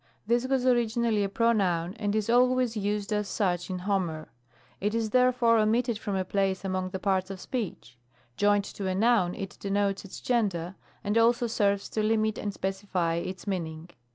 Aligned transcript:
This 0.25 0.47
was 0.47 0.65
originally 0.65 1.23
a 1.23 1.29
pronoun, 1.29 1.93
and 1.99 2.15
is 2.15 2.27
always 2.27 2.73
uaed.as 2.73 3.27
such 3.27 3.69
in 3.69 3.77
Homer. 3.77 4.29
It 4.79 4.95
is 4.95 5.11
therefore 5.11 5.59
omitted 5.59 5.99
from 5.99 6.15
a 6.15 6.25
place 6.25 6.65
among 6.65 6.89
the 6.89 6.97
parts 6.97 7.29
of 7.29 7.39
speech. 7.39 7.99
Joined 8.35 8.63
to 8.65 8.87
a 8.87 8.95
noun, 8.95 9.35
it 9.35 9.57
denotes 9.59 10.03
its 10.03 10.19
gender, 10.19 10.73
and 11.03 11.19
also 11.19 11.45
serves 11.45 11.87
to 11.89 12.01
limit 12.01 12.39
and 12.39 12.51
specify 12.51 13.13
its 13.17 13.45
meaning. 13.45 13.91